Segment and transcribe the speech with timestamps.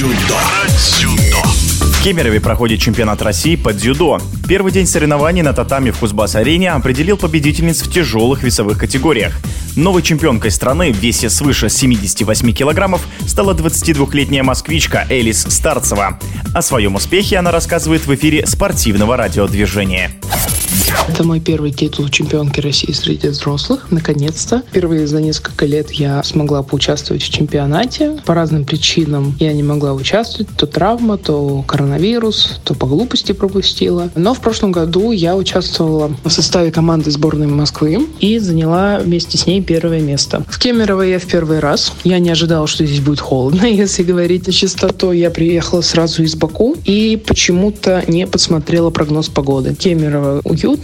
[0.00, 0.38] дзюдо.
[0.66, 1.42] Дзюдо.
[1.42, 4.18] В Кемерове проходит чемпионат России по дзюдо.
[4.48, 9.34] Первый день соревнований на татами в Кузбасс-арене определил победительниц в тяжелых весовых категориях.
[9.76, 16.18] Новой чемпионкой страны в весе свыше 78 килограммов стала 22-летняя москвичка Элис Старцева.
[16.54, 20.12] О своем успехе она рассказывает в эфире спортивного радиодвижения.
[21.08, 24.62] Это мой первый титул чемпионки России среди взрослых, наконец-то.
[24.68, 28.20] Впервые за несколько лет я смогла поучаствовать в чемпионате.
[28.26, 30.48] По разным причинам я не могла участвовать.
[30.56, 34.10] То травма, то коронавирус, то по глупости пропустила.
[34.14, 39.46] Но в прошлом году я участвовала в составе команды сборной Москвы и заняла вместе с
[39.46, 40.44] ней первое место.
[40.48, 41.92] В Кемерово я в первый раз.
[42.04, 45.12] Я не ожидала, что здесь будет холодно, если говорить о чистоту.
[45.12, 49.74] Я приехала сразу из Баку и почему-то не подсмотрела прогноз погоды.
[49.74, 50.40] Кемерово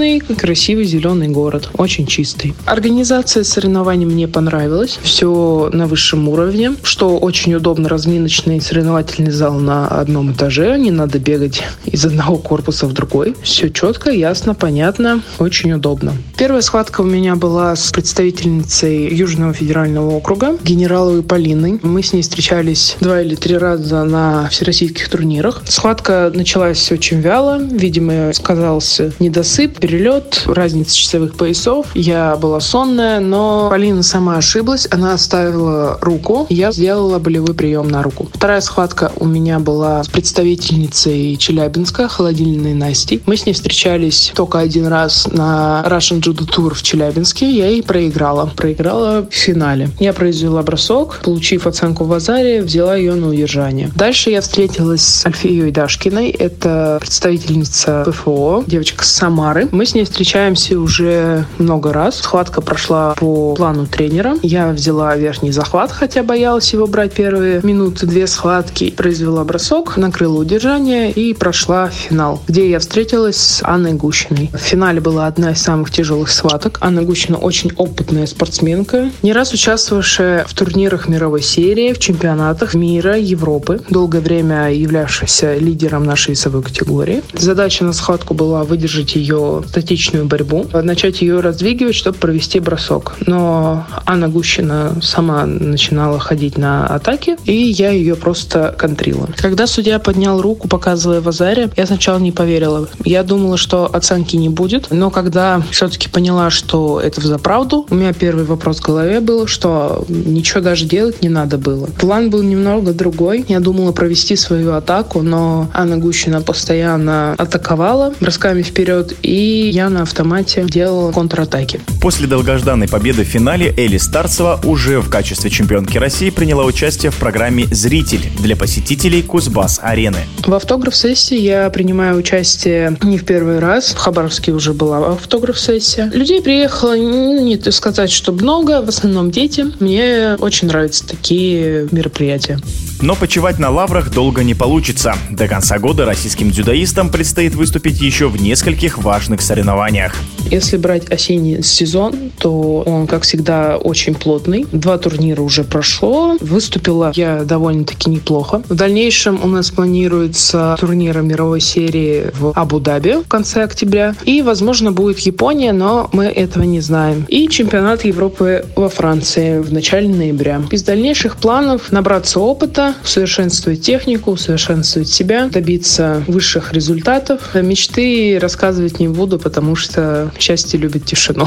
[0.00, 2.54] уютный, красивый зеленый город, очень чистый.
[2.64, 9.86] Организация соревнований мне понравилась, все на высшем уровне, что очень удобно, разминочный соревновательный зал на
[9.88, 13.34] одном этаже, не надо бегать из одного корпуса в другой.
[13.42, 16.12] Все четко, ясно, понятно, очень удобно.
[16.36, 21.78] Первая схватка у меня была с представительницей Южного федерального округа, генераловой Полиной.
[21.82, 25.62] Мы с ней встречались два или три раза на всероссийских турнирах.
[25.66, 31.86] Схватка началась очень вяло, видимо, сказался недосып, перелет, разница часовых поясов.
[31.94, 34.86] Я была сонная, но Полина сама ошиблась.
[34.88, 36.46] Она оставила руку.
[36.48, 38.28] Я сделала болевой прием на руку.
[38.32, 43.20] Вторая схватка у меня была с представительницей Челябинска, холодильной Настей.
[43.26, 47.50] Мы с ней встречались только один раз на Russian Judo Tour в Челябинске.
[47.50, 48.46] Я ей проиграла.
[48.56, 49.90] Проиграла в финале.
[49.98, 53.90] Я произвела бросок, получив оценку в Азаре, взяла ее на удержание.
[53.96, 56.30] Дальше я встретилась с Альфией Дашкиной.
[56.30, 59.68] Это представительница ПФО, девочка с Самары.
[59.72, 62.18] Мы с ней встречаемся уже много раз.
[62.18, 64.36] Схватка прошла по плану тренера.
[64.42, 68.90] Я взяла верхний захват, хотя боялась его брать первые минуты, две схватки.
[68.90, 74.50] Произвела бросок, накрыла удержание и прошла финал, где я встретилась с Анной Гущиной.
[74.52, 76.78] В финале была одна из самых тяжелых схваток.
[76.80, 83.16] Анна Гущина очень опытная спортсменка, не раз участвовавшая в турнирах мировой серии, в чемпионатах мира,
[83.16, 87.22] Европы, долгое время являвшаяся лидером нашей весовой категории.
[87.34, 93.14] Задача на схватку была выдержать ее статичную борьбу, начать ее раздвигивать, чтобы провести бросок.
[93.26, 99.28] Но Анна Гущина сама начинала ходить на атаки, и я ее просто контрила.
[99.36, 102.88] Когда судья поднял руку, показывая в Азаре, я сначала не поверила.
[103.04, 107.94] Я думала, что оценки не будет, но когда все-таки поняла, что это за правду, у
[107.94, 111.86] меня первый вопрос в голове был, что ничего даже делать не надо было.
[111.86, 113.44] План был немного другой.
[113.48, 120.02] Я думала провести свою атаку, но Анна Гущина постоянно атаковала бросками вперед, и я на
[120.02, 121.80] автомате делала контратаки.
[122.00, 127.16] После долгожданной победы в финале Эли Старцева уже в качестве чемпионки России приняла участие в
[127.16, 130.20] программе «Зритель» для посетителей Кузбасс-арены.
[130.46, 133.92] В автограф-сессии я принимаю участие не в первый раз.
[133.92, 136.10] В Хабаровске уже была автограф-сессия.
[136.12, 139.66] Людей приехало, не сказать, что много, в основном дети.
[139.80, 142.58] Мне очень нравятся такие мероприятия.
[143.02, 145.14] Но почивать на лаврах долго не получится.
[145.30, 150.14] До конца года российским дзюдоистам предстоит выступить еще в нескольких важных соревнованиях.
[150.50, 154.66] Если брать осенний сезон, то он, как всегда, очень плотный.
[154.72, 156.36] Два турнира уже прошло.
[156.40, 158.62] Выступила я довольно-таки неплохо.
[158.68, 164.14] В дальнейшем у нас планируется турнир мировой серии в Абу-Даби в конце октября.
[164.24, 167.24] И, возможно, будет Япония, но мы этого не знаем.
[167.28, 170.62] И чемпионат Европы во Франции в начале ноября.
[170.70, 177.54] Из дальнейших планов набраться опыта, усовершенствовать технику, усовершенствовать себя, добиться высших результатов.
[177.54, 181.46] Мечты рассказывать не буду, потому что счастье любит тишину.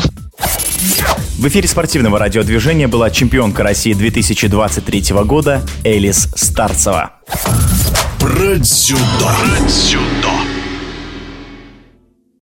[1.38, 7.12] В эфире спортивного радиодвижения была чемпионка России 2023 года Элис Старцева.
[8.20, 9.00] Про дзюдо.
[9.20, 10.53] Про дзюдо.